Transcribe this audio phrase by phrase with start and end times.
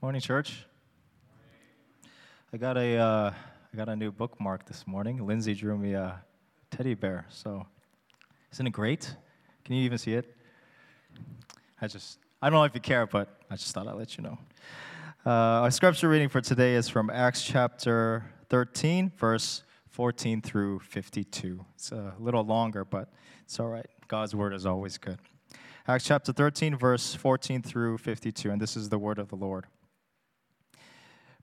[0.00, 0.64] Morning, church.
[2.52, 5.26] I got a uh, I got a new bookmark this morning.
[5.26, 6.22] Lindsay drew me a
[6.70, 7.26] teddy bear.
[7.30, 7.66] So,
[8.52, 9.12] isn't it great?
[9.64, 10.36] Can you even see it?
[11.82, 14.22] I just I don't know if you care, but I just thought I'd let you
[14.22, 14.38] know.
[15.26, 21.64] Uh, our scripture reading for today is from Acts chapter 13, verse 14 through 52.
[21.74, 23.12] It's a little longer, but
[23.42, 23.86] it's all right.
[24.06, 25.18] God's word is always good.
[25.88, 29.66] Acts chapter 13, verse 14 through 52, and this is the word of the Lord.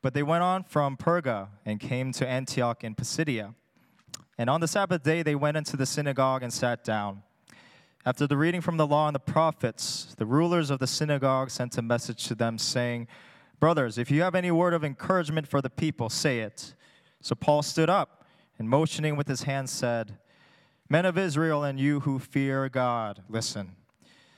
[0.06, 3.56] But they went on from Perga and came to Antioch in Pisidia.
[4.38, 7.24] And on the Sabbath day, they went into the synagogue and sat down.
[8.06, 11.80] After the reading from the law and the prophets, the rulers of the synagogue sent
[11.80, 13.08] a message to them, saying,
[13.60, 16.76] Brothers, if you have any word of encouragement for the people, say it.
[17.20, 18.28] So Paul stood up
[18.60, 20.20] and, motioning with his hand, said,
[20.88, 23.76] Men of Israel and you who fear God, listen.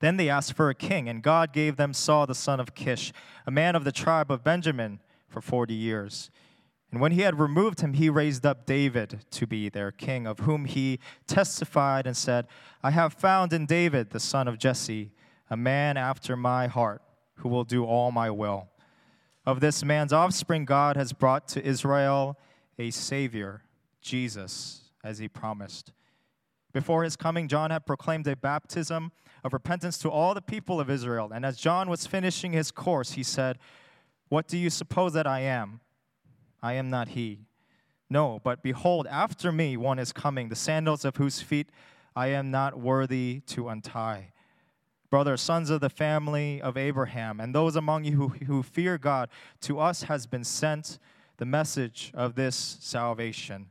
[0.00, 3.12] Then they asked for a king, and God gave them Saul the son of Kish,
[3.46, 6.30] a man of the tribe of Benjamin, for 40 years.
[6.90, 10.40] And when he had removed him, he raised up David to be their king, of
[10.40, 12.46] whom he testified and said,
[12.82, 15.12] I have found in David, the son of Jesse,
[15.48, 17.02] a man after my heart,
[17.36, 18.68] who will do all my will.
[19.46, 22.36] Of this man's offspring, God has brought to Israel
[22.78, 23.62] a Savior,
[24.02, 25.92] Jesus, as he promised.
[26.72, 29.12] Before his coming, John had proclaimed a baptism
[29.44, 31.30] of repentance to all the people of Israel.
[31.32, 33.58] And as John was finishing his course, he said,
[34.28, 35.80] What do you suppose that I am?
[36.62, 37.46] I am not he.
[38.08, 41.70] No, but behold, after me one is coming, the sandals of whose feet
[42.16, 44.32] I am not worthy to untie.
[45.10, 49.28] Brothers, sons of the family of Abraham, and those among you who, who fear God,
[49.62, 50.98] to us has been sent
[51.38, 53.70] the message of this salvation.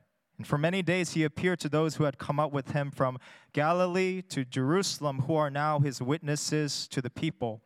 [0.41, 3.19] And for many days he appeared to those who had come up with him from
[3.53, 7.61] Galilee to Jerusalem, who are now his witnesses to the people.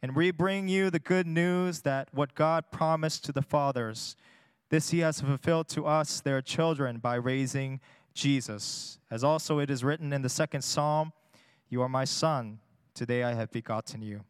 [0.00, 4.14] And we bring you the good news that what God promised to the fathers,
[4.68, 7.80] this he has fulfilled to us, their children, by raising
[8.14, 9.00] Jesus.
[9.10, 11.12] As also it is written in the second psalm
[11.68, 12.60] You are my son,
[12.94, 14.20] today I have begotten you.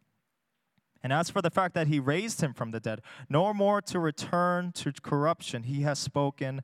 [1.03, 3.99] And as for the fact that he raised him from the dead, no more to
[3.99, 6.63] return to corruption, he has spoken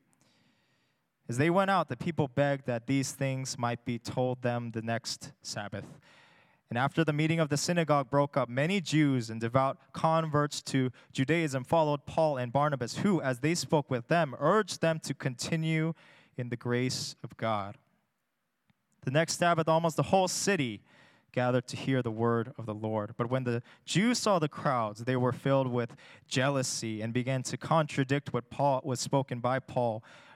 [1.31, 4.81] As they went out, the people begged that these things might be told them the
[4.81, 5.85] next Sabbath.
[6.69, 10.91] And after the meeting of the synagogue broke up, many Jews and devout converts to
[11.13, 15.93] Judaism followed Paul and Barnabas, who, as they spoke with them, urged them to continue
[16.35, 17.77] in the grace of God.
[19.05, 20.81] The next Sabbath, almost the whole city
[21.31, 23.13] gathered to hear the word of the Lord.
[23.15, 25.95] But when the Jews saw the crowds, they were filled with
[26.27, 30.03] jealousy and began to contradict what Paul was spoken by Paul,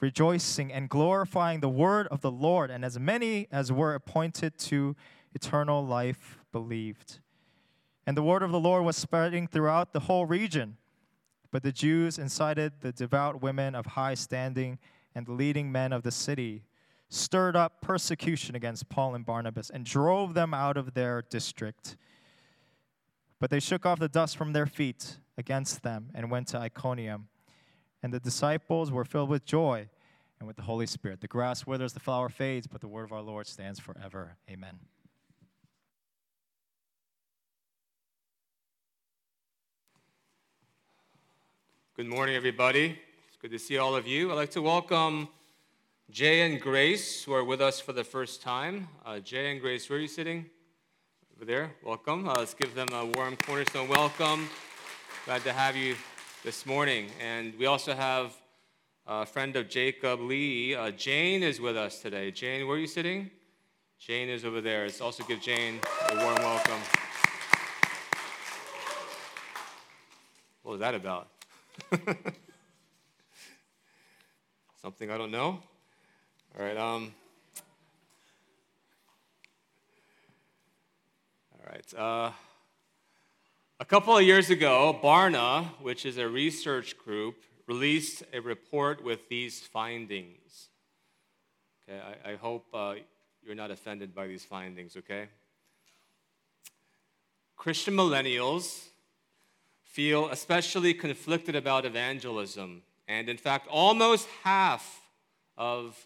[0.00, 4.96] rejoicing and glorifying the word of the Lord, and as many as were appointed to
[5.34, 7.20] eternal life believed.
[8.06, 10.76] And the word of the Lord was spreading throughout the whole region.
[11.50, 14.78] But the Jews incited the devout women of high standing
[15.14, 16.64] and the leading men of the city,
[17.08, 21.96] stirred up persecution against Paul and Barnabas, and drove them out of their district.
[23.40, 27.28] But they shook off the dust from their feet against them and went to Iconium.
[28.02, 29.88] And the disciples were filled with joy
[30.38, 31.20] and with the Holy Spirit.
[31.20, 34.36] The grass withers, the flower fades, but the word of our Lord stands forever.
[34.48, 34.78] Amen.
[41.96, 42.96] Good morning, everybody.
[43.26, 44.30] It's good to see all of you.
[44.30, 45.28] I'd like to welcome
[46.12, 48.86] Jay and Grace, who are with us for the first time.
[49.04, 50.46] Uh, Jay and Grace, where are you sitting?
[51.36, 51.74] Over there.
[51.84, 52.28] Welcome.
[52.28, 54.48] Uh, let's give them a warm cornerstone welcome.
[55.26, 55.96] Glad to have you
[56.44, 57.08] this morning.
[57.20, 58.32] And we also have
[59.06, 60.74] a friend of Jacob Lee.
[60.74, 62.30] Uh, Jane is with us today.
[62.30, 63.30] Jane, where are you sitting?
[63.98, 64.84] Jane is over there.
[64.84, 65.80] Let's also give Jane
[66.10, 66.80] a warm welcome.
[70.62, 71.28] What was that about?
[74.80, 75.60] Something I don't know?
[76.56, 76.76] All right.
[76.76, 77.12] Um,
[81.52, 81.94] all right.
[81.94, 82.30] Uh,
[83.80, 87.36] a couple of years ago, Barna, which is a research group,
[87.68, 90.68] released a report with these findings.
[91.88, 92.94] Okay, I, I hope uh,
[93.42, 95.28] you're not offended by these findings, okay?
[97.56, 98.86] Christian millennials
[99.84, 102.82] feel especially conflicted about evangelism.
[103.06, 105.02] And in fact, almost half
[105.56, 105.96] of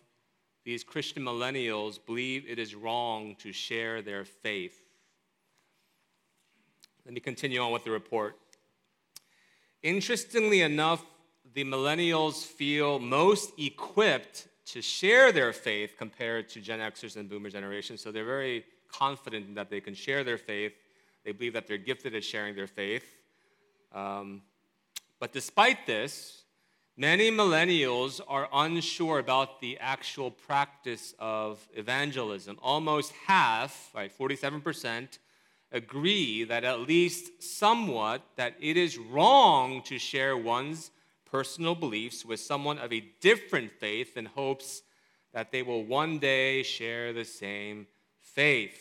[0.64, 4.81] these Christian millennials believe it is wrong to share their faith.
[7.04, 8.38] Let me continue on with the report.
[9.82, 11.04] Interestingly enough,
[11.54, 17.50] the millennials feel most equipped to share their faith compared to Gen Xers and Boomer
[17.50, 17.98] generation.
[17.98, 20.72] So they're very confident that they can share their faith.
[21.24, 23.04] They believe that they're gifted at sharing their faith.
[23.92, 24.42] Um,
[25.18, 26.44] but despite this,
[26.96, 32.58] many millennials are unsure about the actual practice of evangelism.
[32.62, 35.18] Almost half, right, 47%,
[35.72, 40.90] agree that at least somewhat that it is wrong to share one's
[41.24, 44.82] personal beliefs with someone of a different faith in hopes
[45.32, 47.86] that they will one day share the same
[48.20, 48.78] faith.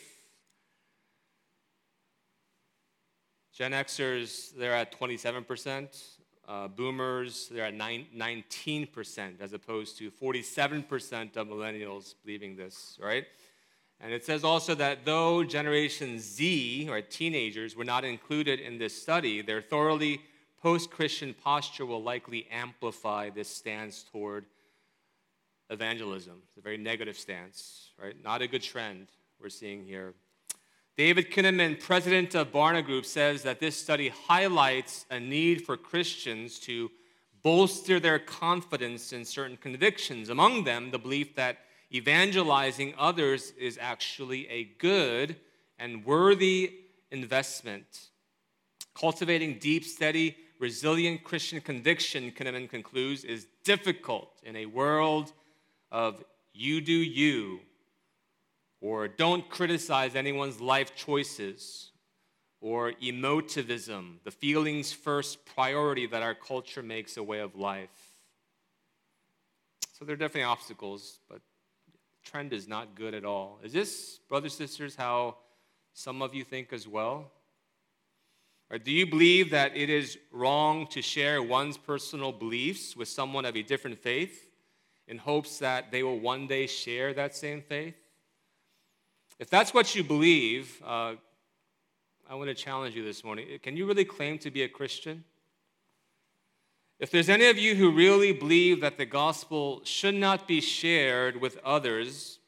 [3.54, 6.18] Gen Xers, they're at 27%.
[6.48, 13.24] Uh, boomers, they're at nine, 19%, as opposed to 47% of millennials believing this, right?
[14.02, 19.00] And it says also that though Generation Z, or teenagers, were not included in this
[19.00, 20.20] study, their thoroughly
[20.60, 24.44] post Christian posture will likely amplify this stance toward
[25.70, 26.42] evangelism.
[26.48, 28.14] It's a very negative stance, right?
[28.22, 29.06] Not a good trend
[29.40, 30.14] we're seeing here.
[30.96, 36.58] David Kinnaman, president of Barna Group, says that this study highlights a need for Christians
[36.60, 36.90] to
[37.42, 41.58] bolster their confidence in certain convictions, among them, the belief that
[41.92, 45.36] evangelizing others is actually a good
[45.78, 46.74] and worthy
[47.10, 48.08] investment.
[48.94, 55.32] Cultivating deep, steady, resilient Christian conviction, Kinnaman concludes, is difficult in a world
[55.90, 56.22] of
[56.52, 57.60] you do you
[58.82, 61.92] or don't criticize anyone's life choices,
[62.60, 67.88] or emotivism, the feelings first priority that our culture makes a way of life.
[69.92, 71.40] So there are definitely obstacles, but
[72.22, 73.58] trend is not good at all.
[73.62, 75.36] Is this, brothers and sisters, how
[75.92, 77.30] some of you think as well?
[78.70, 83.44] Or do you believe that it is wrong to share one's personal beliefs with someone
[83.44, 84.48] of a different faith
[85.06, 87.94] in hopes that they will one day share that same faith?
[89.38, 91.16] If that's what you believe, uh,
[92.30, 93.46] I want to challenge you this morning.
[93.62, 95.24] Can you really claim to be a Christian?
[97.02, 101.40] If there's any of you who really believe that the gospel should not be shared
[101.40, 102.38] with others,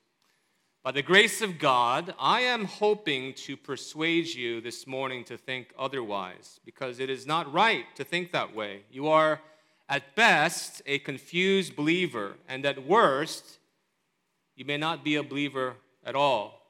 [0.85, 5.75] by the grace of God, I am hoping to persuade you this morning to think
[5.77, 8.85] otherwise, because it is not right to think that way.
[8.93, 9.41] You are,
[9.89, 13.59] at best, a confused believer, and at worst,
[14.55, 16.63] you may not be a believer at all.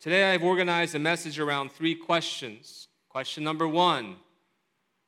[0.00, 2.88] Today, I've organized a message around three questions.
[3.08, 4.16] Question number one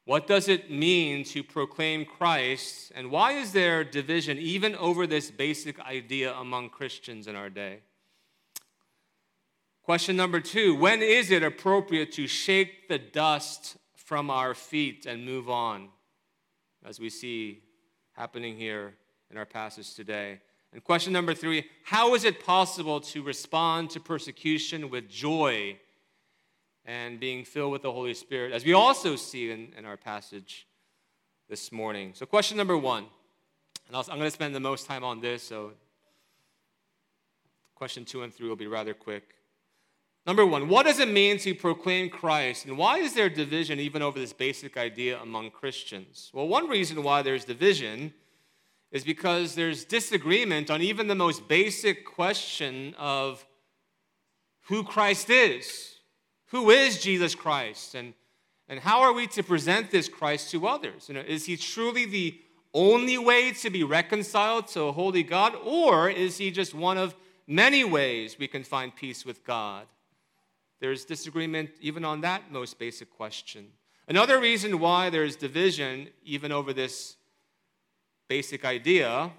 [0.08, 5.30] What does it mean to proclaim Christ, and why is there division even over this
[5.30, 7.80] basic idea among Christians in our day?
[9.82, 15.26] Question number two When is it appropriate to shake the dust from our feet and
[15.26, 15.90] move on,
[16.86, 17.60] as we see
[18.12, 18.94] happening here
[19.30, 20.40] in our passage today?
[20.72, 25.78] And question number three How is it possible to respond to persecution with joy
[26.88, 30.66] and being filled with the Holy Spirit, as we also see in, in our passage
[31.46, 32.12] this morning?
[32.14, 33.04] So, question number one,
[33.86, 35.72] and i am going to spend the most time on this, so
[37.74, 39.34] question two and three will be rather quick.
[40.26, 42.64] Number one, what does it mean to proclaim Christ?
[42.64, 46.30] And why is there division even over this basic idea among Christians?
[46.32, 48.14] Well, one reason why there's division
[48.90, 53.46] is because there's disagreement on even the most basic question of
[54.62, 55.97] who Christ is.
[56.48, 57.94] Who is Jesus Christ?
[57.94, 58.14] And,
[58.68, 61.08] and how are we to present this Christ to others?
[61.08, 62.40] You know, is he truly the
[62.74, 67.14] only way to be reconciled to a holy God, or is he just one of
[67.46, 69.86] many ways we can find peace with God?
[70.80, 73.68] There's disagreement even on that most basic question.
[74.06, 77.16] Another reason why there's division, even over this
[78.28, 79.32] basic idea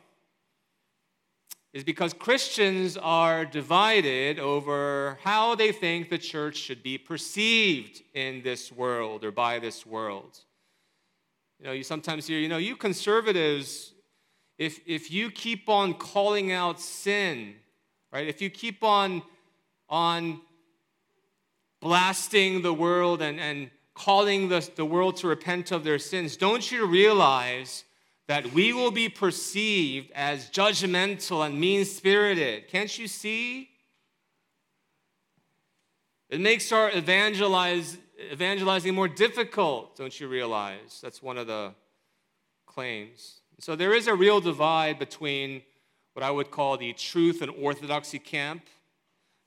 [1.74, 8.42] is because Christians are divided over how they think the church should be perceived in
[8.42, 10.40] this world or by this world.
[11.60, 13.94] You know, you sometimes hear, you know, you conservatives,
[14.58, 17.56] if, if you keep on calling out sin,
[18.12, 19.22] right, if you keep on,
[19.90, 20.42] on
[21.82, 26.72] blasting the world and, and calling the, the world to repent of their sins, don't
[26.72, 27.84] you realize
[28.30, 32.68] that we will be perceived as judgmental and mean spirited.
[32.68, 33.72] Can't you see?
[36.30, 37.98] It makes our evangelize,
[38.32, 41.00] evangelizing more difficult, don't you realize?
[41.02, 41.74] That's one of the
[42.68, 43.42] claims.
[43.60, 45.64] So there is a real divide between
[46.14, 48.62] what I would call the truth and orthodoxy camp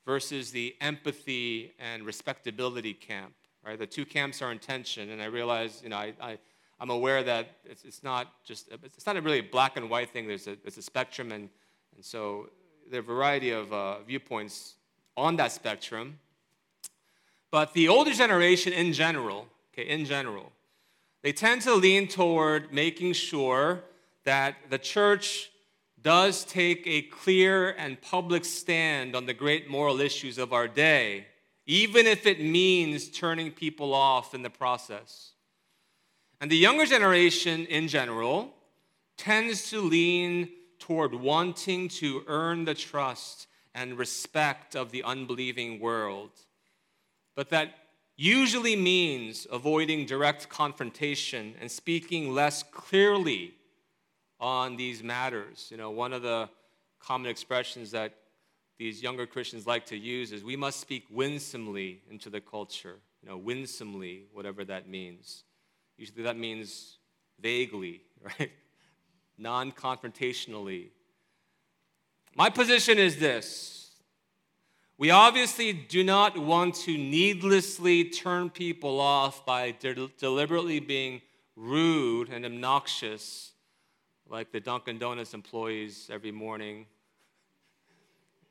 [0.04, 3.34] versus the empathy and respectability camp.
[3.64, 3.78] Right?
[3.78, 6.38] The two camps are in tension, and I realize, you know, I, I
[6.82, 10.26] I'm aware that it's, it's not just, it's not a really black and white thing.
[10.26, 11.48] There's a, there's a spectrum, and,
[11.94, 12.50] and so
[12.90, 14.74] there are a variety of uh, viewpoints
[15.16, 16.18] on that spectrum.
[17.52, 20.50] But the older generation in general, okay, in general,
[21.22, 23.84] they tend to lean toward making sure
[24.24, 25.52] that the church
[26.02, 31.26] does take a clear and public stand on the great moral issues of our day,
[31.64, 35.28] even if it means turning people off in the process.
[36.42, 38.52] And the younger generation in general
[39.16, 40.48] tends to lean
[40.80, 43.46] toward wanting to earn the trust
[43.76, 46.30] and respect of the unbelieving world.
[47.36, 47.74] But that
[48.16, 53.54] usually means avoiding direct confrontation and speaking less clearly
[54.40, 55.68] on these matters.
[55.70, 56.48] You know, one of the
[56.98, 58.14] common expressions that
[58.80, 62.96] these younger Christians like to use is we must speak winsomely into the culture.
[63.22, 65.44] You know, winsomely, whatever that means.
[65.96, 66.98] Usually that means
[67.40, 68.02] vaguely,
[68.38, 68.50] right?
[69.38, 70.88] Non confrontationally.
[72.34, 73.82] My position is this
[75.02, 81.22] we obviously do not want to needlessly turn people off by de- deliberately being
[81.56, 83.50] rude and obnoxious,
[84.28, 86.86] like the Dunkin' Donuts employees every morning.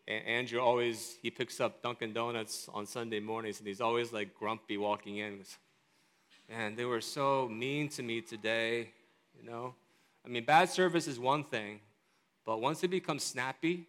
[0.07, 4.77] Andrew always he picks up Dunkin' Donuts on Sunday mornings, and he's always like grumpy
[4.77, 5.43] walking in.
[6.51, 8.91] And they were so mean to me today,
[9.39, 9.73] you know.
[10.25, 11.79] I mean, bad service is one thing,
[12.45, 13.87] but once it becomes snappy,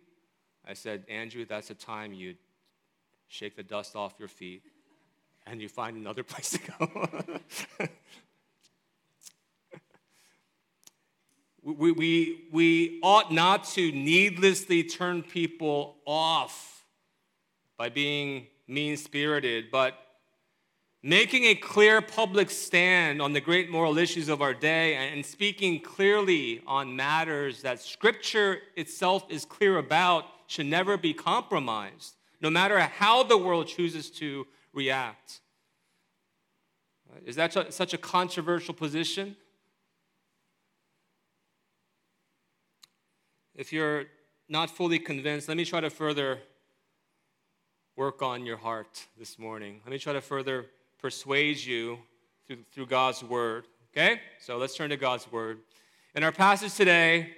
[0.66, 2.36] I said, Andrew, that's the time you
[3.26, 4.62] shake the dust off your feet
[5.46, 7.88] and you find another place to go.
[11.64, 16.84] we, we, we ought not to needlessly turn people off
[17.76, 19.98] by being mean spirited, but
[21.02, 25.80] making a clear public stand on the great moral issues of our day and speaking
[25.80, 32.78] clearly on matters that Scripture itself is clear about should never be compromised, no matter
[32.78, 35.40] how the world chooses to react.
[37.26, 39.36] Is that such a controversial position?
[43.54, 44.04] If you're
[44.48, 46.38] not fully convinced, let me try to further
[47.96, 49.80] work on your heart this morning.
[49.84, 50.66] Let me try to further
[51.02, 51.98] persuades you
[52.46, 53.66] through, through God's word.
[53.92, 54.20] Okay?
[54.38, 55.58] So let's turn to God's word.
[56.14, 57.34] In our passage today,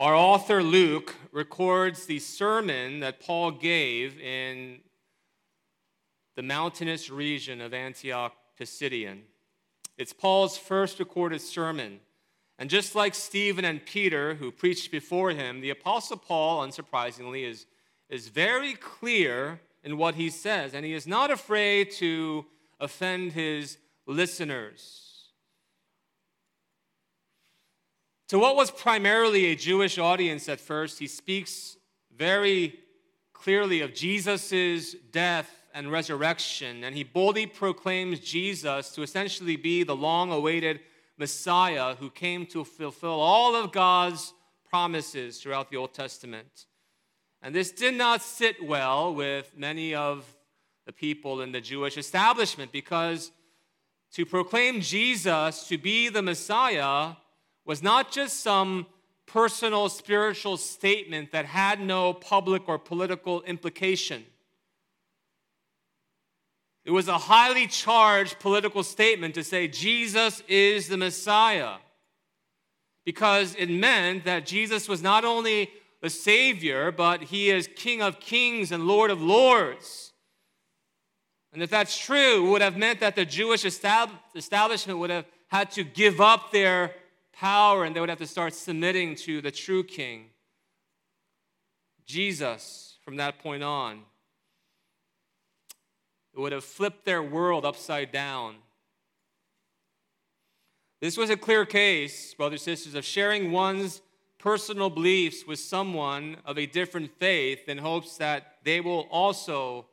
[0.00, 4.80] our author Luke records the sermon that Paul gave in
[6.34, 9.20] the mountainous region of Antioch Pisidian.
[9.96, 12.00] It's Paul's first recorded sermon.
[12.58, 17.66] And just like Stephen and Peter, who preached before him, the Apostle Paul, unsurprisingly, is,
[18.08, 22.44] is very clear in what he says, and he is not afraid to
[22.80, 25.08] offend his listeners.
[28.28, 31.76] To what was primarily a Jewish audience at first, he speaks
[32.14, 32.78] very
[33.32, 39.96] clearly of Jesus' death and resurrection, and he boldly proclaims Jesus to essentially be the
[39.96, 40.80] long awaited
[41.16, 44.34] Messiah who came to fulfill all of God's
[44.68, 46.66] promises throughout the Old Testament.
[47.48, 50.26] And this did not sit well with many of
[50.84, 53.32] the people in the Jewish establishment because
[54.12, 57.12] to proclaim Jesus to be the Messiah
[57.64, 58.84] was not just some
[59.24, 64.26] personal spiritual statement that had no public or political implication.
[66.84, 71.76] It was a highly charged political statement to say Jesus is the Messiah
[73.06, 78.20] because it meant that Jesus was not only the Savior, but He is King of
[78.20, 80.12] kings and Lord of lords.
[81.52, 85.82] And if that's true, would have meant that the Jewish establishment would have had to
[85.82, 86.94] give up their
[87.32, 90.26] power and they would have to start submitting to the true king,
[92.06, 94.02] Jesus, from that point on.
[96.34, 98.56] It would have flipped their world upside down.
[101.00, 104.02] This was a clear case, brothers and sisters, of sharing one's
[104.38, 109.86] personal beliefs with someone of a different faith in hopes that they will also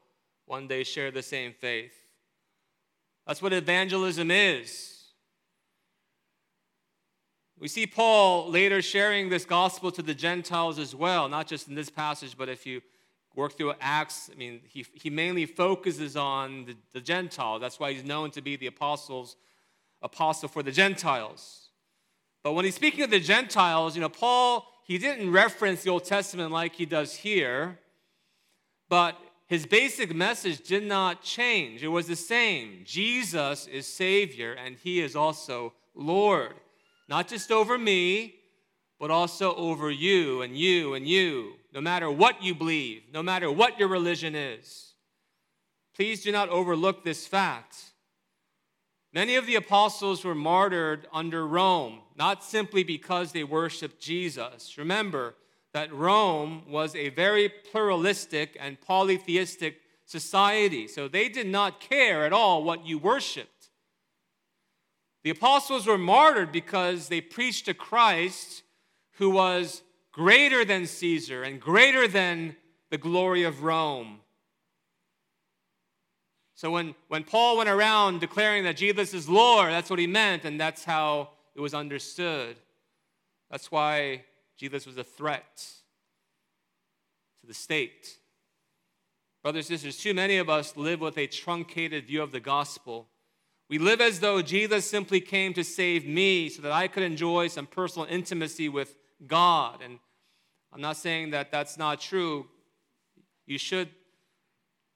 [0.45, 1.93] one day share the same faith.
[3.25, 4.91] That's what evangelism is.
[7.57, 11.75] We see Paul later sharing this gospel to the Gentiles as well, not just in
[11.75, 12.81] this passage, but if you
[13.33, 17.61] work through Acts, I mean, he, he mainly focuses on the, the Gentiles.
[17.61, 19.37] That's why he's known to be the apostles,
[20.01, 21.64] apostle for the Gentiles.
[22.45, 26.05] But when he's speaking of the Gentiles, you know, Paul, he didn't reference the Old
[26.05, 27.79] Testament like he does here,
[28.87, 31.81] but his basic message did not change.
[31.81, 32.83] It was the same.
[32.85, 36.53] Jesus is Savior, and he is also Lord
[37.09, 38.35] not just over me,
[38.99, 43.51] but also over you and you and you, no matter what you believe, no matter
[43.51, 44.93] what your religion is.
[45.95, 47.91] Please do not overlook this fact.
[49.15, 54.77] Many of the apostles were martyred under Rome, not simply because they worshiped Jesus.
[54.77, 55.35] Remember
[55.71, 62.33] that Rome was a very pluralistic and polytheistic society, so they did not care at
[62.33, 63.69] all what you worshiped.
[65.23, 68.63] The apostles were martyred because they preached a Christ
[69.13, 72.57] who was greater than Caesar and greater than
[72.91, 74.19] the glory of Rome.
[76.55, 80.45] So when, when Paul went around declaring that Jesus is Lord, that's what he meant,
[80.45, 82.55] and that's how it was understood.
[83.51, 84.23] That's why
[84.57, 85.65] Jesus was a threat
[87.41, 88.17] to the state.
[89.43, 93.09] Brothers and sisters, too many of us live with a truncated view of the gospel.
[93.69, 97.49] We live as though Jesus simply came to save me so that I could enjoy
[97.49, 98.95] some personal intimacy with
[99.27, 99.81] God.
[99.83, 99.99] And
[100.71, 102.47] I'm not saying that that's not true.
[103.45, 103.89] You should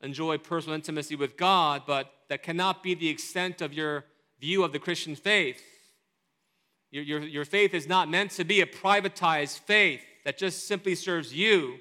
[0.02, 4.06] enjoy personal intimacy with God, but that cannot be the extent of your
[4.40, 5.62] view of the Christian faith.
[6.92, 10.96] Your, your, your faith is not meant to be a privatized faith that just simply
[10.96, 11.80] serves you.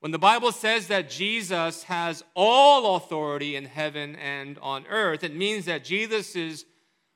[0.00, 5.34] When the Bible says that Jesus has all authority in heaven and on earth, it
[5.34, 6.64] means that Jesus'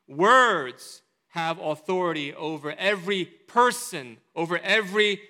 [0.07, 5.21] words have authority over every person, over every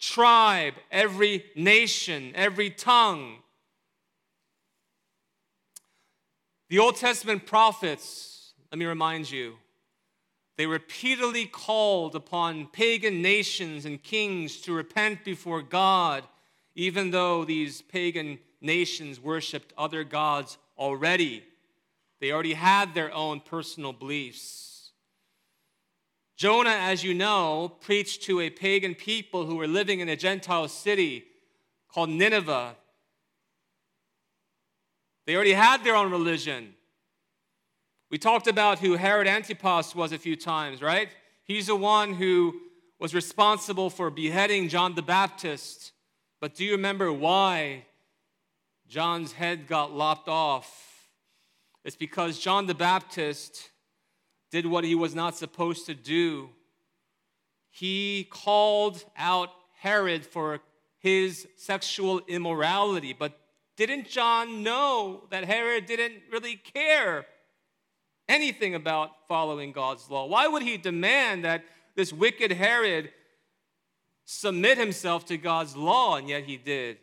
[0.00, 3.36] tribe, every nation, every tongue.
[6.74, 9.54] The Old Testament prophets, let me remind you,
[10.56, 16.24] they repeatedly called upon pagan nations and kings to repent before God
[16.74, 21.44] even though these pagan nations worshiped other gods already.
[22.20, 24.90] They already had their own personal beliefs.
[26.36, 30.66] Jonah, as you know, preached to a pagan people who were living in a Gentile
[30.66, 31.24] city
[31.86, 32.74] called Nineveh.
[35.26, 36.74] They already had their own religion.
[38.10, 41.08] We talked about who Herod Antipas was a few times, right?
[41.44, 42.60] He's the one who
[42.98, 45.92] was responsible for beheading John the Baptist
[46.44, 47.86] but do you remember why
[48.86, 51.08] John's head got lopped off?
[51.84, 53.70] It's because John the Baptist
[54.50, 56.50] did what he was not supposed to do.
[57.70, 60.60] He called out Herod for
[60.98, 63.40] his sexual immorality, but
[63.76, 67.26] didn't John know that Herod didn't really care
[68.28, 70.26] anything about following God's law?
[70.26, 73.10] Why would he demand that this wicked Herod
[74.24, 76.98] submit himself to God's law, and yet he did.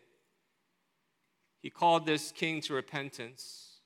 [1.61, 3.81] he called this king to repentance.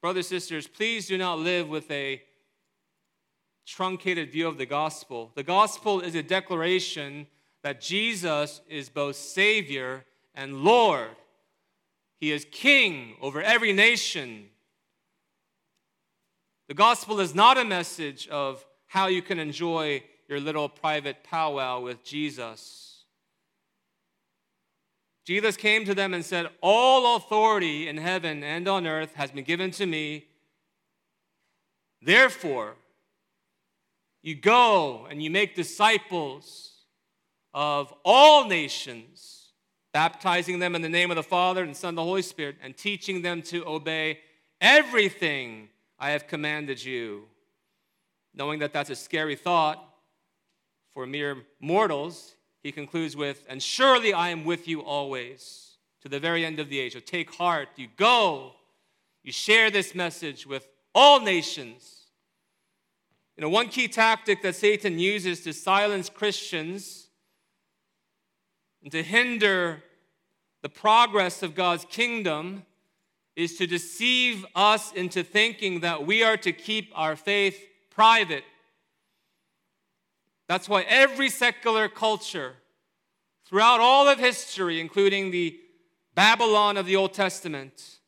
[0.00, 2.22] Brothers, sisters, please do not live with a
[3.66, 5.32] truncated view of the gospel.
[5.34, 7.26] The gospel is a declaration
[7.64, 11.10] that Jesus is both Savior and Lord.
[12.20, 14.48] He is King over every nation.
[16.68, 21.80] The gospel is not a message of how you can enjoy your little private powwow
[21.80, 23.04] with Jesus.
[25.24, 29.44] Jesus came to them and said, All authority in heaven and on earth has been
[29.44, 30.26] given to me.
[32.00, 32.74] Therefore,
[34.22, 36.72] you go and you make disciples
[37.54, 39.41] of all nations,
[39.92, 42.76] baptizing them in the name of the Father and Son and the Holy Spirit, and
[42.76, 44.20] teaching them to obey
[44.60, 47.24] everything I have commanded you.
[48.34, 49.82] Knowing that that's a scary thought
[50.94, 56.20] for mere mortals, he concludes with, And surely I am with you always to the
[56.20, 56.94] very end of the age.
[56.94, 58.52] So take heart, you go,
[59.22, 62.06] you share this message with all nations.
[63.36, 67.01] You know, one key tactic that Satan uses to silence Christians
[68.82, 69.82] and to hinder
[70.62, 72.64] the progress of God's kingdom
[73.34, 77.58] is to deceive us into thinking that we are to keep our faith
[77.90, 78.44] private.
[80.48, 82.54] That's why every secular culture
[83.46, 85.58] throughout all of history, including the
[86.14, 88.00] Babylon of the Old Testament,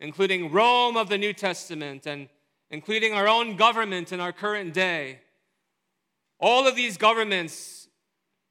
[0.00, 2.28] including Rome of the New Testament, and
[2.70, 5.20] including our own government in our current day,
[6.40, 7.81] all of these governments,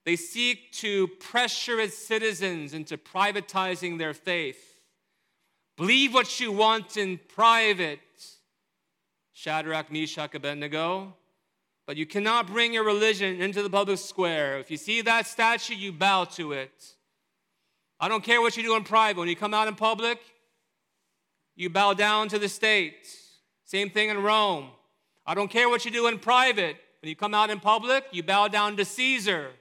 [0.06, 4.80] they seek to pressure its citizens into privatizing their faith.
[5.78, 8.00] Believe what you want in private,
[9.34, 11.16] Shadrach, Meshach, Abednego,
[11.88, 14.60] but you cannot bring your religion into the public square.
[14.60, 16.96] If you see that statue, you bow to it.
[18.00, 19.20] I don't care what you do in private.
[19.20, 20.20] When you come out in public,
[21.56, 23.08] you bow down to the state.
[23.66, 24.70] Same thing in Rome.
[25.26, 26.78] I don't care what you do in private.
[27.02, 29.52] When you come out in public, you bow down to Caesar.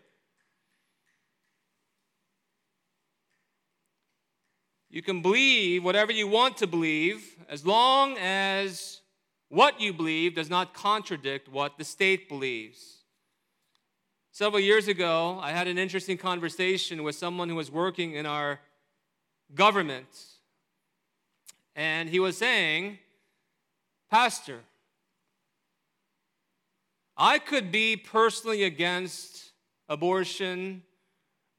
[4.90, 9.00] You can believe whatever you want to believe as long as
[9.48, 12.98] what you believe does not contradict what the state believes.
[14.33, 18.59] Several years ago, I had an interesting conversation with someone who was working in our
[19.55, 20.09] government.
[21.76, 22.98] And he was saying,
[24.11, 24.61] Pastor,
[27.16, 29.53] I could be personally against
[29.88, 30.83] abortion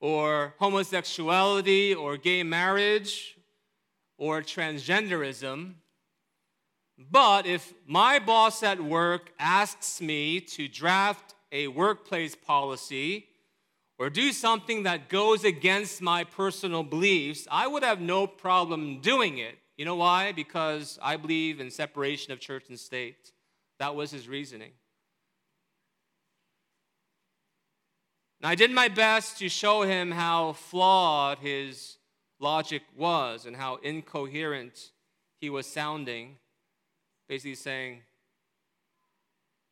[0.02, 3.38] or homosexuality or gay marriage
[4.18, 5.76] or transgenderism.
[6.98, 13.28] But if my boss at work asks me to draft a workplace policy
[13.98, 19.38] or do something that goes against my personal beliefs, I would have no problem doing
[19.38, 19.58] it.
[19.78, 20.32] You know why?
[20.32, 23.32] Because I believe in separation of church and state.
[23.80, 24.72] That was his reasoning.
[28.42, 31.98] And I did my best to show him how flawed his
[32.40, 34.90] logic was and how incoherent
[35.40, 36.38] he was sounding.
[37.30, 38.02] Basically, saying,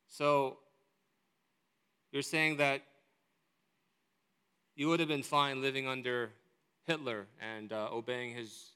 [0.08, 0.60] So,
[2.12, 2.84] you're saying that
[4.76, 6.30] you would have been fine living under
[6.86, 8.70] Hitler and uh, obeying his,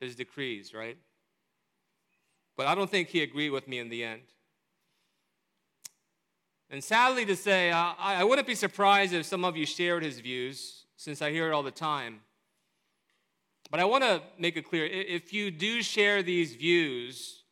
[0.00, 0.98] his decrees, right?
[2.56, 4.22] But I don't think he agreed with me in the end.
[6.70, 10.20] And sadly to say, I, I wouldn't be surprised if some of you shared his
[10.20, 12.20] views, since I hear it all the time.
[13.70, 17.42] But I want to make it clear if you do share these views,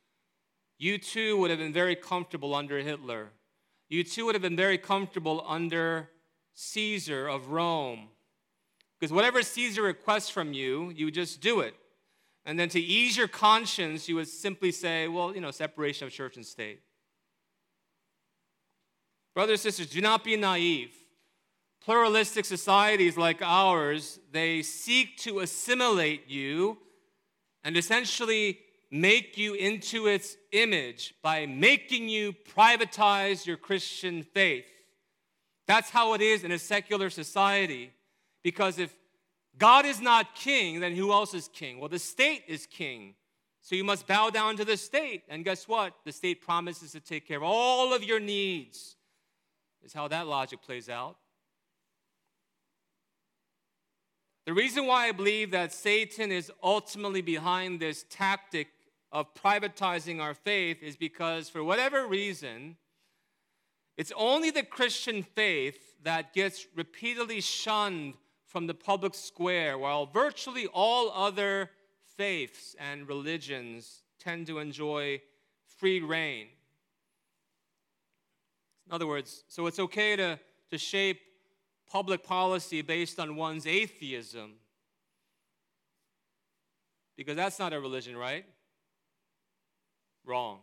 [0.78, 3.30] you too would have been very comfortable under Hitler.
[3.88, 6.10] You too would have been very comfortable under
[6.54, 8.08] Caesar of Rome.
[8.98, 11.74] Because whatever Caesar requests from you, you just do it.
[12.44, 16.12] And then to ease your conscience, you would simply say, well, you know, separation of
[16.12, 16.80] church and state.
[19.38, 20.90] Brothers and sisters, do not be naive.
[21.84, 26.78] Pluralistic societies like ours, they seek to assimilate you
[27.62, 28.58] and essentially
[28.90, 34.66] make you into its image by making you privatize your Christian faith.
[35.68, 37.92] That's how it is in a secular society.
[38.42, 38.92] Because if
[39.56, 41.78] God is not king, then who else is king?
[41.78, 43.14] Well, the state is king.
[43.62, 45.22] So you must bow down to the state.
[45.28, 45.94] And guess what?
[46.04, 48.96] The state promises to take care of all of your needs
[49.82, 51.16] is how that logic plays out.
[54.46, 58.68] The reason why I believe that Satan is ultimately behind this tactic
[59.12, 62.76] of privatizing our faith is because, for whatever reason,
[63.96, 68.14] it's only the Christian faith that gets repeatedly shunned
[68.46, 71.70] from the public square, while virtually all other
[72.16, 75.20] faiths and religions tend to enjoy
[75.66, 76.46] free rein.
[78.88, 80.38] In other words, so it's okay to,
[80.70, 81.20] to shape
[81.90, 84.54] public policy based on one's atheism.
[87.14, 88.46] Because that's not a religion, right?
[90.24, 90.60] Wrong.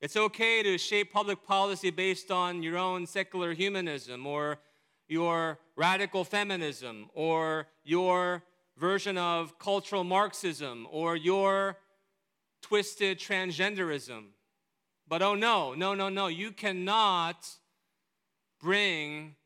[0.00, 4.58] It's okay to shape public policy based on your own secular humanism or
[5.06, 8.42] your radical feminism or your
[8.76, 11.76] version of cultural Marxism or your
[12.62, 14.33] twisted transgenderism.
[15.06, 17.46] But oh no, no, no, no, you cannot
[18.60, 19.36] bring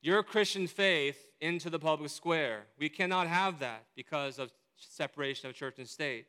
[0.00, 2.64] your Christian faith into the public square.
[2.78, 6.26] We cannot have that because of separation of church and state.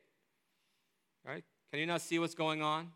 [1.26, 1.43] Right?
[1.71, 2.91] Can you not see what's going on?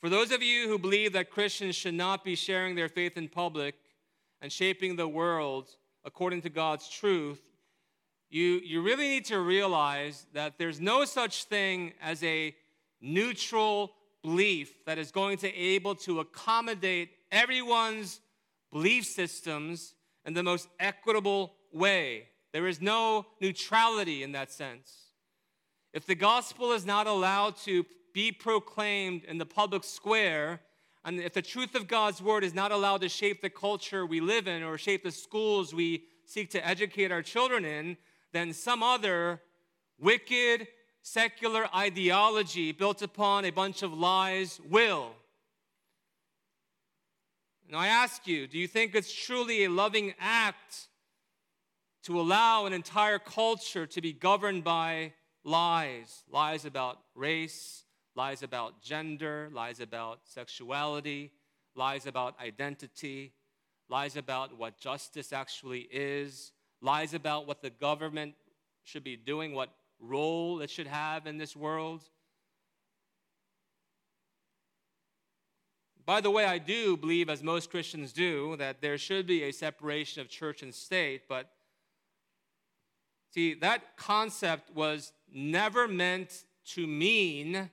[0.00, 3.28] For those of you who believe that Christians should not be sharing their faith in
[3.28, 3.74] public
[4.40, 5.68] and shaping the world
[6.04, 7.42] according to God's truth,
[8.30, 12.54] you, you really need to realize that there's no such thing as a
[13.00, 18.20] neutral belief that is going to able to accommodate everyone's
[18.72, 22.28] belief systems in the most equitable way.
[22.52, 25.12] There is no neutrality in that sense.
[25.92, 30.60] If the gospel is not allowed to be proclaimed in the public square,
[31.04, 34.20] and if the truth of God's word is not allowed to shape the culture we
[34.20, 37.96] live in or shape the schools we seek to educate our children in,
[38.32, 39.40] then some other
[39.98, 40.68] wicked,
[41.12, 45.10] secular ideology built upon a bunch of lies will.
[47.66, 50.88] And I ask you, do you think it's truly a loving act
[52.04, 55.12] to allow an entire culture to be governed by
[55.44, 56.24] lies?
[56.30, 61.32] Lies about race, lies about gender, lies about sexuality,
[61.74, 63.32] lies about identity,
[63.88, 68.34] lies about what justice actually is, lies about what the government
[68.84, 72.02] should be doing, what role it should have in this world.
[76.06, 79.52] By the way, I do believe, as most Christians do, that there should be a
[79.52, 81.50] separation of church and state, but
[83.34, 87.70] see, that concept was never meant to mean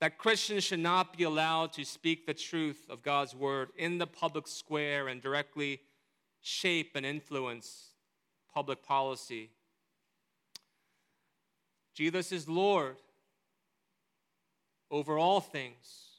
[0.00, 4.06] that Christians should not be allowed to speak the truth of God's word in the
[4.06, 5.80] public square and directly
[6.42, 7.94] shape and influence
[8.52, 9.50] public policy.
[11.96, 12.96] Jesus is Lord
[14.90, 16.10] over all things.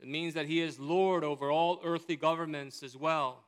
[0.00, 3.44] It means that he is Lord over all earthly governments as well.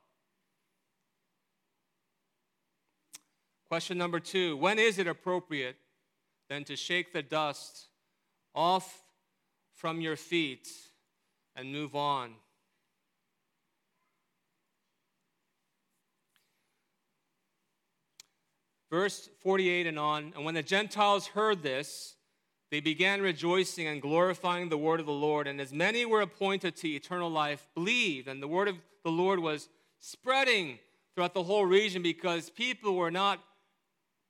[3.68, 5.77] Question number two When is it appropriate
[6.51, 7.87] then to shake the dust
[8.55, 9.03] off
[9.74, 10.68] from your feet
[11.57, 12.35] and move on?
[18.90, 22.16] Verse 48 and on, and when the Gentiles heard this,
[22.70, 25.46] they began rejoicing and glorifying the word of the Lord.
[25.46, 28.29] And as many were appointed to eternal life, believed.
[28.29, 30.79] And the word of the Lord was spreading
[31.14, 33.42] throughout the whole region because people were not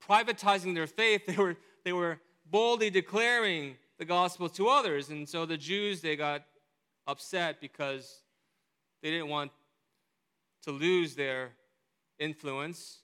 [0.08, 5.10] privatizing their faith, they were, they were boldly declaring the gospel to others.
[5.10, 6.44] And so the Jews, they got
[7.06, 8.22] upset because
[9.02, 9.50] they didn't want
[10.62, 11.50] to lose their
[12.18, 13.00] influence.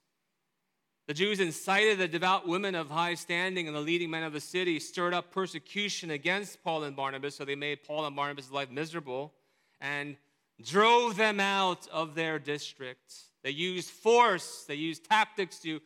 [1.07, 4.41] The Jews incited the devout women of high standing and the leading men of the
[4.41, 8.71] city, stirred up persecution against Paul and Barnabas, so they made Paul and Barnabas' life
[8.71, 9.35] miserable,
[9.83, 10.17] and
[10.63, 13.13] drove them out of their district.
[13.43, 15.81] They used force, they used tactics to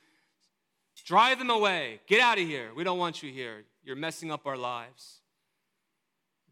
[1.05, 2.01] drive them away.
[2.07, 2.71] Get out of here.
[2.77, 3.65] We don't want you here.
[3.83, 5.21] You're messing up our lives.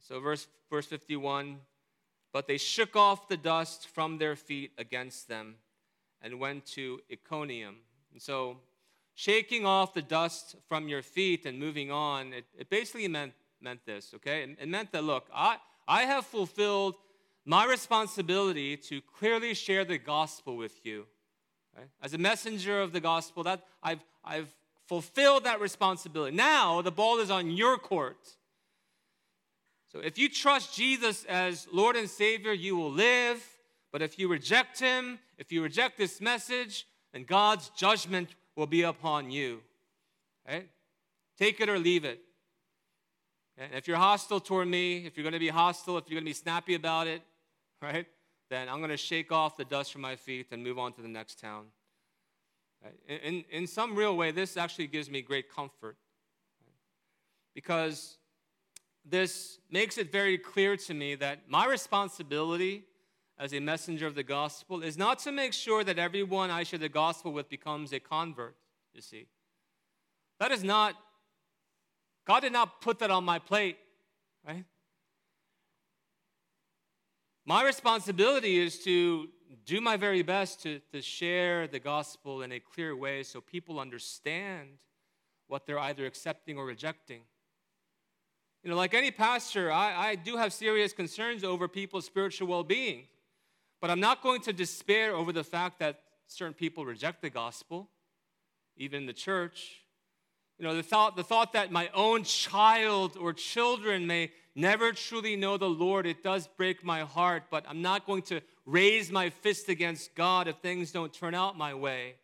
[0.00, 1.58] So, verse, verse 51
[2.32, 5.56] But they shook off the dust from their feet against them
[6.20, 7.76] and went to Iconium
[8.16, 8.56] and so,
[9.14, 13.84] shaking off the dust from your feet and moving on, it, it basically meant, meant
[13.84, 14.42] this, okay?
[14.42, 16.94] It, it meant that, look, I, I have fulfilled
[17.44, 21.04] my responsibility to clearly share the gospel with you.
[21.76, 21.88] Okay?
[22.02, 24.48] As a messenger of the gospel, that I've, I've
[24.86, 26.34] fulfilled that responsibility.
[26.34, 28.26] Now the ball is on your court.
[29.92, 33.46] So if you trust Jesus as Lord and Savior, you will live.
[33.92, 38.82] But if you reject Him, if you reject this message, and God's judgment will be
[38.82, 39.62] upon you.
[40.46, 40.68] Right?
[41.38, 42.20] Take it or leave it.
[43.56, 46.26] And if you're hostile toward me, if you're going to be hostile, if you're going
[46.26, 47.22] to be snappy about it,
[47.82, 48.06] right,
[48.50, 51.00] then I'm going to shake off the dust from my feet and move on to
[51.00, 51.64] the next town.
[53.08, 55.96] In, in some real way, this actually gives me great comfort
[57.54, 58.18] because
[59.06, 62.84] this makes it very clear to me that my responsibility
[63.38, 66.78] as a messenger of the gospel is not to make sure that everyone I share
[66.78, 68.56] the gospel with becomes a convert,
[68.94, 69.26] you see.
[70.40, 70.94] That is not,
[72.26, 73.76] God did not put that on my plate,
[74.46, 74.64] right?
[77.44, 79.28] My responsibility is to
[79.64, 83.78] do my very best to, to share the gospel in a clear way so people
[83.78, 84.68] understand
[85.46, 87.20] what they're either accepting or rejecting.
[88.62, 92.64] You know, like any pastor, I, I do have serious concerns over people's spiritual well
[92.64, 93.04] being.
[93.80, 97.88] But I'm not going to despair over the fact that certain people reject the gospel,
[98.76, 99.82] even the church.
[100.58, 105.36] You know, the thought, the thought that my own child or children may never truly
[105.36, 109.30] know the Lord, it does break my heart, but I'm not going to raise my
[109.30, 112.14] fist against God if things don't turn out my way.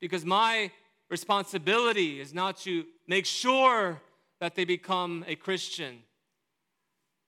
[0.00, 0.72] Because my
[1.08, 4.02] responsibility is not to make sure
[4.40, 5.98] that they become a Christian.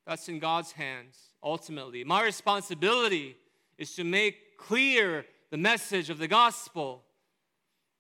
[0.08, 2.02] That's in God's hands ultimately.
[2.02, 3.36] My responsibility
[3.76, 7.02] is to make clear the message of the gospel,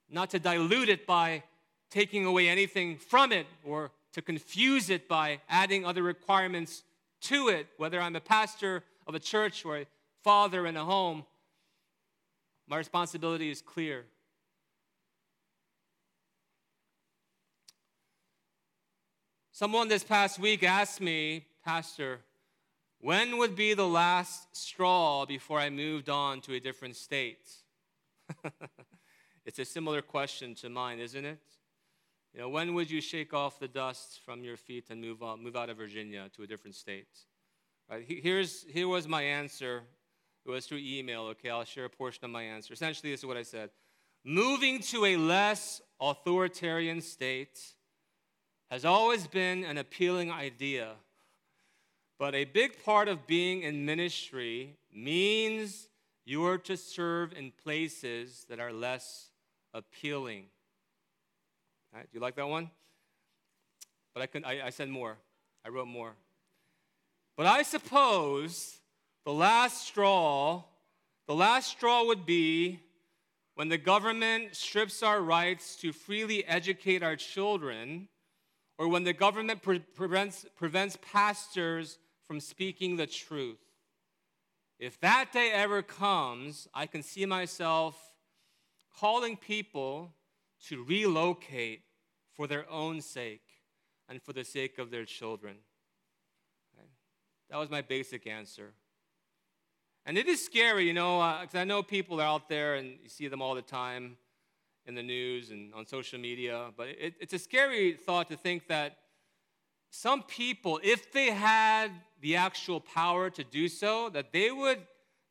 [0.08, 1.42] not to dilute it by
[1.90, 6.82] taking away anything from it or to confuse it by adding other requirements
[7.20, 9.86] to it, whether I'm a pastor of a church or a
[10.24, 11.26] father in a home.
[12.68, 14.06] My responsibility is clear.
[19.52, 22.20] Someone this past week asked me, Pastor,
[22.98, 27.46] when would be the last straw before I moved on to a different state?
[29.44, 31.42] it's a similar question to mine, isn't it?
[32.32, 35.44] You know, when would you shake off the dust from your feet and move on,
[35.44, 37.18] move out of Virginia to a different state?
[37.90, 39.82] Right, here's, here was my answer.
[40.46, 41.50] It was through email, okay?
[41.50, 42.72] I'll share a portion of my answer.
[42.72, 43.68] Essentially, this is what I said
[44.24, 47.60] Moving to a less authoritarian state
[48.70, 50.94] has always been an appealing idea
[52.18, 55.88] but a big part of being in ministry means
[56.24, 59.30] you are to serve in places that are less
[59.72, 60.46] appealing.
[61.94, 62.70] Right, do you like that one?
[64.14, 65.16] But I, can, I, I said more.
[65.64, 66.12] I wrote more.
[67.36, 68.78] But I suppose
[69.24, 70.64] the last straw,
[71.28, 72.80] the last straw would be
[73.54, 78.08] when the government strips our rights to freely educate our children,
[78.76, 81.98] or when the government pre- prevents, prevents pastors
[82.28, 83.58] from speaking the truth.
[84.78, 87.96] If that day ever comes, I can see myself
[89.00, 90.12] calling people
[90.66, 91.82] to relocate
[92.34, 93.42] for their own sake
[94.08, 95.56] and for the sake of their children.
[97.50, 98.74] That was my basic answer.
[100.04, 102.98] And it is scary, you know, because uh, I know people are out there and
[103.02, 104.18] you see them all the time
[104.86, 108.68] in the news and on social media, but it, it's a scary thought to think
[108.68, 108.98] that
[109.90, 111.88] some people, if they had
[112.20, 114.80] the actual power to do so, that they would,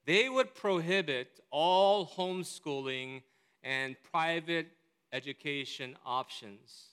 [0.06, 3.22] they would prohibit all homeschooling
[3.63, 4.67] and private
[5.12, 6.88] education options.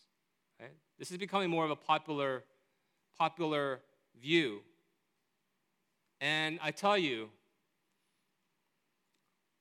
[0.60, 0.70] Right?
[0.98, 2.44] This is becoming more of a popular,
[3.18, 3.80] popular
[4.20, 4.60] view.
[6.20, 7.30] And I tell you,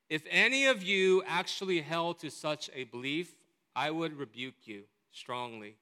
[0.09, 3.35] if any of you actually held to such a belief,
[3.75, 5.77] I would rebuke you strongly.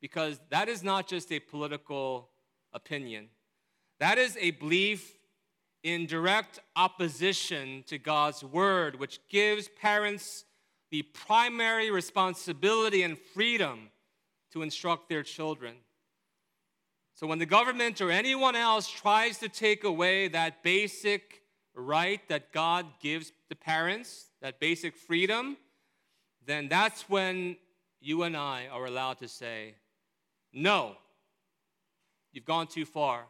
[0.00, 2.30] Because that is not just a political
[2.72, 3.28] opinion.
[3.98, 5.18] That is a belief
[5.82, 10.44] in direct opposition to God's word, which gives parents
[10.90, 13.90] the primary responsibility and freedom
[14.52, 15.74] to instruct their children.
[17.14, 21.42] So when the government or anyone else tries to take away that basic
[21.74, 25.56] right that God gives the parents, that basic freedom,
[26.46, 27.56] then that's when
[28.00, 29.74] you and I are allowed to say,
[30.52, 30.96] no,
[32.32, 33.26] you've gone too far.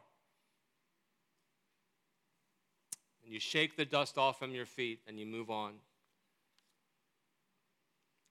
[3.31, 5.75] and you shake the dust off from your feet and you move on.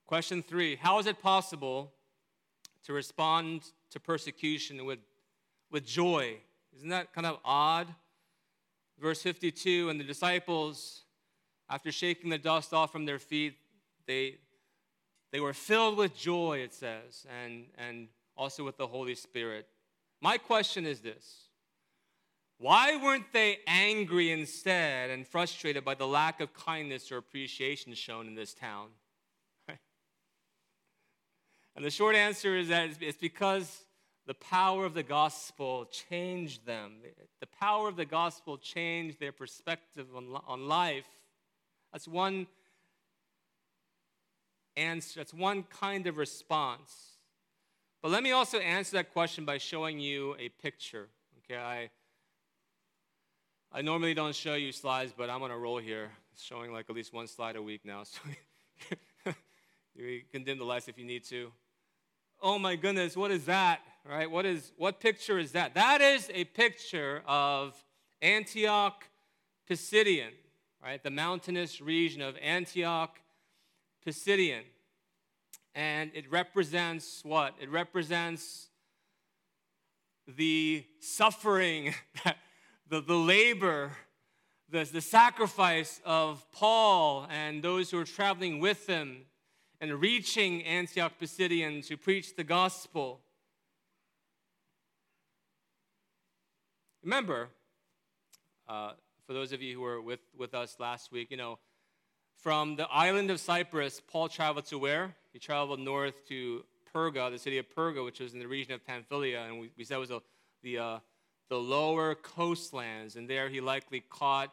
[0.06, 1.94] Question three How is it possible
[2.84, 4.98] to respond to persecution with,
[5.70, 6.36] with joy?
[6.76, 7.86] Isn't that kind of odd?
[9.00, 11.04] Verse 52 And the disciples,
[11.70, 13.54] after shaking the dust off from their feet,
[14.06, 14.36] they,
[15.32, 18.08] they were filled with joy, it says, and, and
[18.40, 19.66] also with the Holy Spirit.
[20.22, 21.50] My question is this
[22.56, 28.26] why weren't they angry instead and frustrated by the lack of kindness or appreciation shown
[28.26, 28.88] in this town?
[31.76, 33.84] And the short answer is that it's because
[34.26, 36.96] the power of the gospel changed them.
[37.40, 41.06] The power of the gospel changed their perspective on, on life.
[41.92, 42.46] That's one
[44.76, 47.09] answer, that's one kind of response.
[48.02, 51.08] But let me also answer that question by showing you a picture.
[51.44, 51.90] Okay, I
[53.72, 56.96] I normally don't show you slides, but I'm on a roll here, showing like at
[56.96, 58.04] least one slide a week now.
[59.96, 61.50] So you can dim the lights if you need to.
[62.40, 63.80] Oh my goodness, what is that?
[64.08, 65.74] Right, what is what picture is that?
[65.74, 67.74] That is a picture of
[68.22, 69.04] Antioch
[69.68, 70.30] Pisidian,
[70.82, 71.02] right?
[71.02, 73.20] The mountainous region of Antioch
[74.06, 74.62] Pisidian.
[75.74, 77.54] And it represents what?
[77.60, 78.68] It represents
[80.26, 81.94] the suffering,
[82.88, 83.92] the, the labor,
[84.70, 89.26] the, the sacrifice of Paul and those who are traveling with him
[89.80, 93.20] and reaching Antioch Pisidians who preach the gospel.
[97.02, 97.48] Remember,
[98.68, 98.92] uh,
[99.26, 101.58] for those of you who were with, with us last week, you know,
[102.40, 105.14] from the island of Cyprus, Paul traveled to where?
[105.32, 106.64] He traveled north to
[106.94, 109.84] Perga, the city of Perga, which was in the region of Pamphylia, and we, we
[109.84, 110.22] said it was a,
[110.62, 110.98] the, uh,
[111.48, 113.16] the lower coastlands.
[113.16, 114.52] And there he likely caught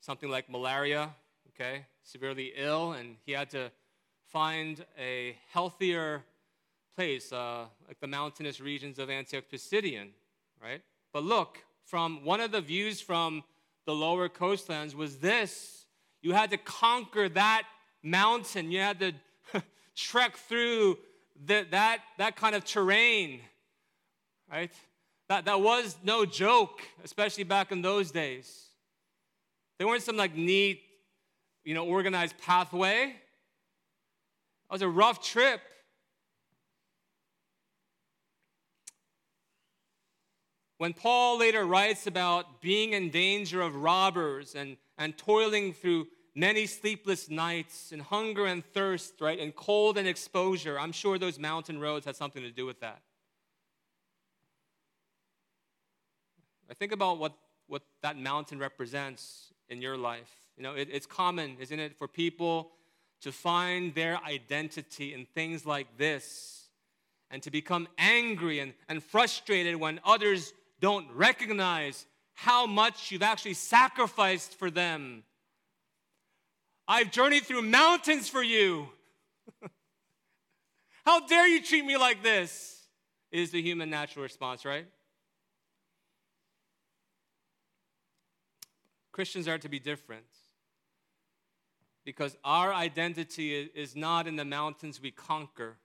[0.00, 1.10] something like malaria,
[1.48, 3.70] okay, severely ill, and he had to
[4.28, 6.22] find a healthier
[6.96, 10.10] place, uh, like the mountainous regions of Antioch Pisidian,
[10.62, 10.82] right?
[11.12, 13.42] But look, from one of the views from
[13.84, 15.77] the lower coastlands was this
[16.22, 17.64] you had to conquer that
[18.02, 19.12] mountain, you had to
[19.96, 20.98] trek through
[21.46, 23.40] the, that, that kind of terrain,
[24.50, 24.72] right?
[25.28, 28.68] That, that was no joke, especially back in those days.
[29.78, 30.82] They weren't some like neat,
[31.64, 33.14] you know, organized pathway.
[34.70, 35.60] It was a rough trip.
[40.78, 46.06] When Paul later writes about being in danger of robbers and, and toiling through
[46.36, 51.36] many sleepless nights and hunger and thirst, right, and cold and exposure, I'm sure those
[51.36, 53.02] mountain roads had something to do with that.
[56.70, 57.32] I think about what,
[57.66, 60.30] what that mountain represents in your life.
[60.56, 62.70] You know, it, it's common, isn't it, for people
[63.22, 66.68] to find their identity in things like this
[67.30, 73.54] and to become angry and, and frustrated when others don't recognize how much you've actually
[73.54, 75.24] sacrificed for them.
[76.86, 78.88] I've journeyed through mountains for you.
[81.04, 82.76] how dare you treat me like this?
[83.30, 84.86] Is the human natural response, right?
[89.12, 90.24] Christians are to be different
[92.04, 95.76] because our identity is not in the mountains we conquer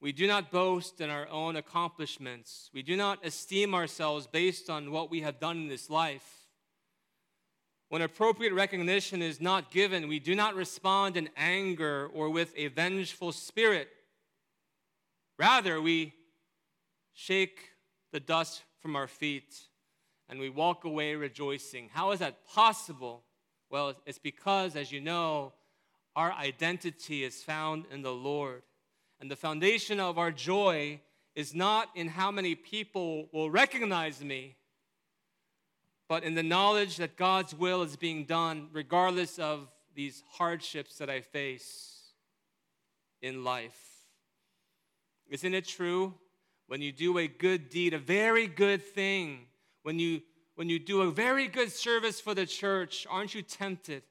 [0.00, 2.70] we do not boast in our own accomplishments.
[2.72, 6.46] We do not esteem ourselves based on what we have done in this life.
[7.88, 12.68] When appropriate recognition is not given, we do not respond in anger or with a
[12.68, 13.88] vengeful spirit.
[15.38, 16.14] Rather, we
[17.12, 17.70] shake
[18.12, 19.56] the dust from our feet
[20.28, 21.88] and we walk away rejoicing.
[21.92, 23.24] How is that possible?
[23.70, 25.54] Well, it's because, as you know,
[26.14, 28.62] our identity is found in the Lord.
[29.20, 31.00] And the foundation of our joy
[31.34, 34.56] is not in how many people will recognize me,
[36.08, 41.10] but in the knowledge that God's will is being done regardless of these hardships that
[41.10, 42.12] I face
[43.20, 43.78] in life.
[45.28, 46.14] Isn't it true?
[46.68, 49.46] When you do a good deed, a very good thing,
[49.82, 50.22] when you
[50.54, 54.02] when you do a very good service for the church, aren't you tempted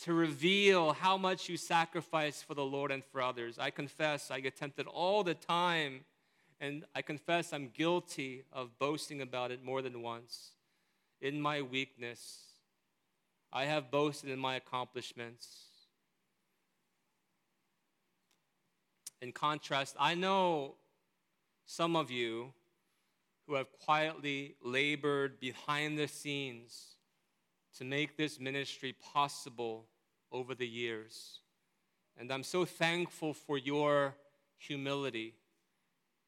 [0.00, 3.58] to reveal how much you sacrifice for the Lord and for others.
[3.58, 6.04] I confess I get tempted all the time,
[6.60, 10.50] and I confess I'm guilty of boasting about it more than once.
[11.20, 12.38] In my weakness,
[13.52, 15.48] I have boasted in my accomplishments.
[19.22, 20.74] In contrast, I know
[21.66, 22.52] some of you
[23.46, 26.93] who have quietly labored behind the scenes
[27.78, 29.86] to make this ministry possible
[30.30, 31.40] over the years.
[32.16, 34.14] And I'm so thankful for your
[34.56, 35.34] humility.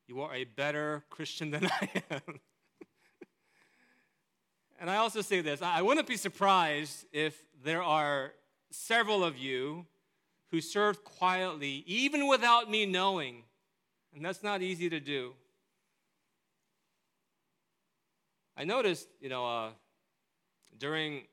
[0.07, 2.41] You are a better Christian than I am.
[4.81, 8.33] and I also say this I wouldn't be surprised if there are
[8.71, 9.87] several of you
[10.51, 13.43] who served quietly, even without me knowing.
[14.15, 15.35] And that's not easy to do.
[18.57, 19.69] I noticed, you know, uh,
[20.79, 21.25] during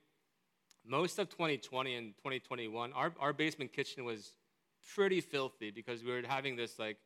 [0.86, 4.34] most of 2020 and 2021, our, our basement kitchen was
[4.96, 6.98] pretty filthy because we were having this like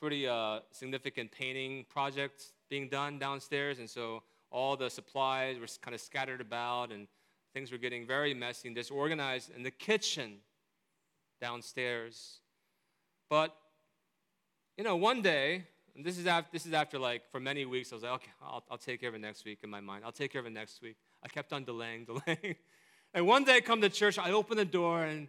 [0.00, 3.78] pretty uh, significant painting project being done downstairs.
[3.78, 7.06] And so all the supplies were kind of scattered about and
[7.54, 10.38] things were getting very messy and disorganized in the kitchen
[11.40, 12.40] downstairs.
[13.28, 13.54] But,
[14.76, 17.92] you know, one day, And this is after, this is after like for many weeks,
[17.92, 20.04] I was like, okay, I'll, I'll take care of it next week in my mind.
[20.04, 20.96] I'll take care of it next week.
[21.22, 22.56] I kept on delaying, delaying.
[23.14, 25.28] And one day I come to church, I open the door and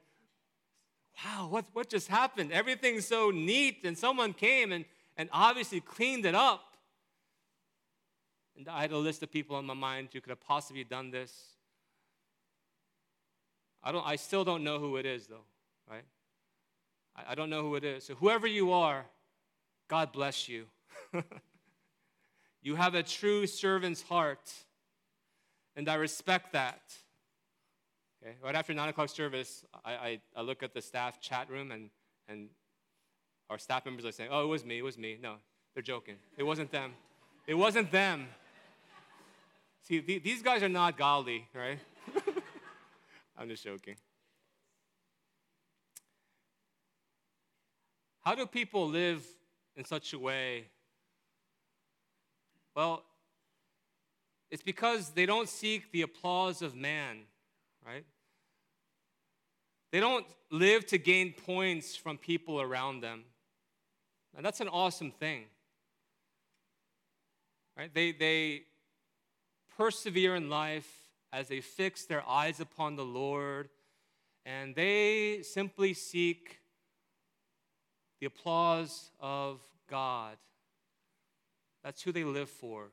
[1.24, 2.52] wow, what, what just happened?
[2.52, 3.84] Everything's so neat.
[3.84, 4.86] And someone came and,
[5.18, 6.78] and obviously cleaned it up.
[8.56, 11.12] And I had a list of people in my mind who could have possibly done
[11.12, 11.32] this.
[13.84, 15.46] I, don't, I still don't know who it is, though,
[15.90, 16.06] right?
[17.16, 18.06] I, I don't know who it is.
[18.06, 19.06] So, whoever you are,
[19.90, 20.66] God bless you.
[22.62, 24.52] you have a true servant's heart,
[25.76, 26.82] and I respect that.
[28.22, 28.36] Okay?
[28.44, 31.90] Right after 9 o'clock service, I, I, I look at the staff chat room, and,
[32.28, 32.50] and
[33.50, 35.18] our staff members are saying, Oh, it was me, it was me.
[35.22, 35.36] No,
[35.74, 36.16] they're joking.
[36.38, 36.94] It wasn't them.
[37.48, 38.28] It wasn't them.
[39.82, 41.80] See, th- these guys are not godly, right?
[43.38, 43.96] I'm just joking.
[48.22, 49.26] How do people live
[49.76, 50.68] in such a way?
[52.74, 53.04] Well,
[54.54, 57.22] it's because they don't seek the applause of man,
[57.84, 58.06] right?
[59.92, 63.24] They don't live to gain points from people around them.
[64.38, 65.46] And that's an awesome thing.
[67.76, 67.92] Right?
[67.92, 68.66] They, they
[69.76, 70.88] persevere in life
[71.32, 73.70] as they fix their eyes upon the Lord
[74.46, 76.60] and they simply seek
[78.20, 80.38] the applause of God.
[81.84, 82.92] That's who they live for.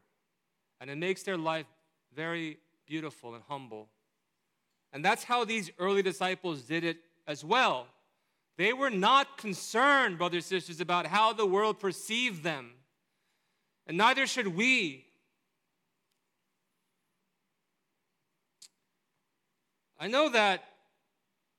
[0.81, 1.67] And it makes their life
[2.15, 3.89] very beautiful and humble.
[4.93, 7.87] And that's how these early disciples did it as well.
[8.57, 12.73] They were not concerned, brothers and sisters, about how the world perceived them.
[13.87, 15.07] And neither should we.
[19.99, 20.65] I know that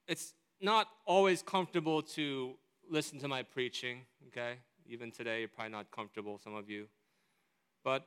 [0.07, 2.55] it's not always comfortable to
[2.89, 4.55] listen to my preaching, okay?
[4.88, 6.88] Even today, you're probably not comfortable, some of you.
[7.84, 8.05] But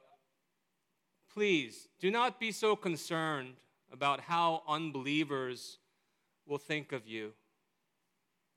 [1.35, 3.55] please, do not be so concerned
[3.93, 5.79] about how unbelievers
[6.47, 7.33] will think of you.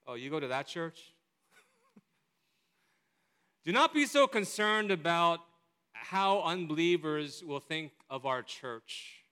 [0.06, 1.14] Oh, you go to that church?
[3.66, 5.40] do not be so concerned about
[5.92, 9.24] how unbelievers will think of our church,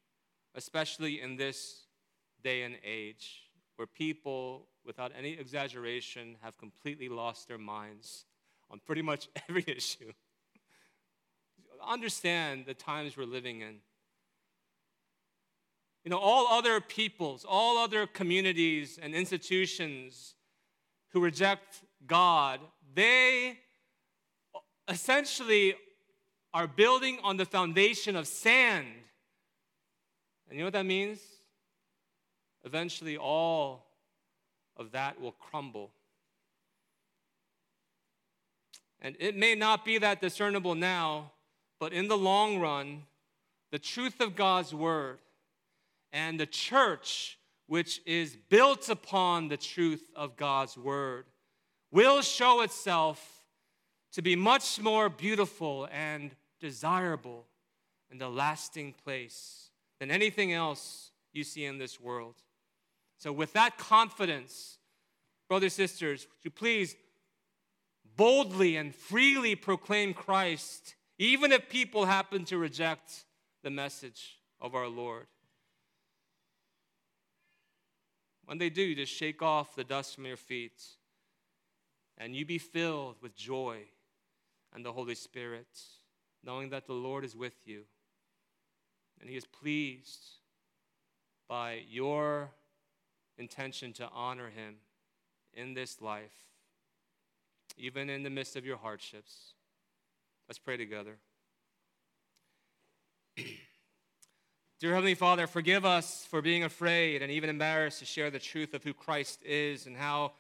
[0.56, 1.84] especially in this
[2.44, 3.44] day and age
[3.76, 8.26] where people, without any exaggeration, have completely lost their minds
[8.72, 10.12] on pretty much every issue.
[11.86, 13.78] Understand the times we're living in.
[16.04, 20.36] You know, all other peoples, all other communities and institutions
[21.10, 22.60] who reject God,
[22.94, 23.60] they
[24.88, 25.76] essentially
[26.54, 28.88] are building on the foundation of sand.
[30.48, 31.20] And you know what that means?
[32.66, 33.86] eventually all
[34.76, 35.92] of that will crumble.
[39.00, 41.32] And it may not be that discernible now,
[41.80, 43.04] but in the long run,
[43.72, 45.20] the truth of God's word
[46.14, 51.26] and the church, which is built upon the truth of God's word,
[51.92, 53.44] will show itself
[54.14, 57.46] to be much more beautiful and desirable
[58.10, 62.36] and a lasting place than anything else you see in this world.
[63.18, 64.78] So, with that confidence,
[65.50, 66.96] brothers and sisters, would you please
[68.16, 73.26] boldly and freely proclaim Christ, even if people happen to reject
[73.64, 75.28] the message of our Lord?
[78.46, 80.84] When they do, just shake off the dust from your feet
[82.18, 83.80] and you be filled with joy
[84.74, 85.68] and the Holy Spirit,
[86.44, 87.84] knowing that the Lord is with you
[89.20, 90.26] and He is pleased
[91.48, 92.52] by your
[93.38, 94.76] intention to honor Him
[95.54, 96.36] in this life,
[97.78, 99.55] even in the midst of your hardships.
[100.48, 101.18] Let's pray together.
[104.80, 108.76] Dear Heavenly Father, forgive us for being afraid and even embarrassed to share the truth
[108.76, 110.34] of who Christ is and how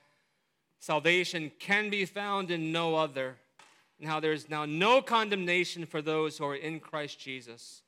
[0.80, 3.38] salvation can be found in no other,
[4.00, 7.82] and how there is now no condemnation for those who are in Christ Jesus,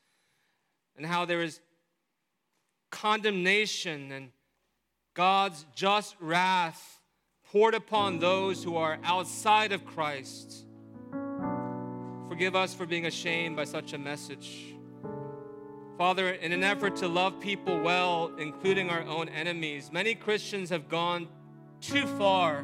[0.95, 1.59] and how there is
[2.89, 4.31] condemnation and
[5.13, 6.99] God's just wrath
[7.51, 10.66] poured upon those who are outside of Christ.
[12.37, 14.75] Forgive us for being ashamed by such a message.
[15.97, 20.87] Father, in an effort to love people well, including our own enemies, many Christians have
[20.87, 21.27] gone
[21.81, 22.59] too far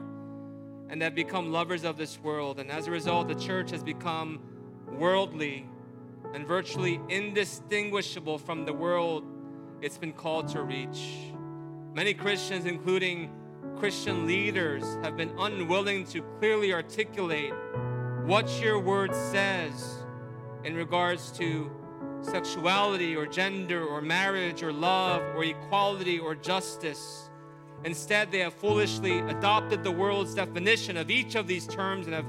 [0.90, 2.60] and have become lovers of this world.
[2.60, 4.42] And as a result, the church has become
[4.92, 5.68] worldly
[6.36, 9.26] and virtually indistinguishable from the world
[9.82, 11.18] it's been called to reach.
[11.96, 13.32] Many Christians, including
[13.80, 17.54] Christian leaders, have been unwilling to clearly articulate
[18.26, 20.04] what your word says
[20.64, 21.70] in regards to
[22.22, 27.30] sexuality or gender or marriage or love or equality or justice.
[27.84, 32.26] Instead, they have foolishly adopted the world's definition of each of these terms and have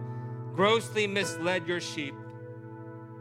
[0.54, 2.14] grossly misled your sheep.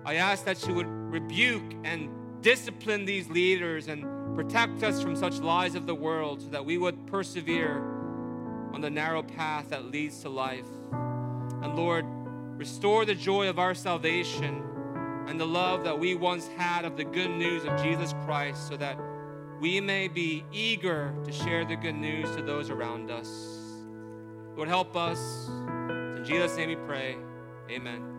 [0.03, 2.09] I ask that you would rebuke and
[2.41, 4.03] discipline these leaders and
[4.36, 7.78] protect us from such lies of the world so that we would persevere
[8.74, 10.67] on the narrow path that leads to life.
[10.91, 12.05] And Lord,
[12.64, 14.64] restore the joy of our salvation
[15.28, 18.78] and the love that we once had of the good news of Jesus Christ so
[18.78, 18.97] that
[19.59, 23.28] we may be eager to share the good news to those around us.
[24.55, 25.49] Lord, help us.
[25.49, 27.18] In Jesus' name we pray.
[27.70, 28.12] Amen.